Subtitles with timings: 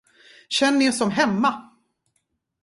[0.49, 1.69] Känn er som hemma!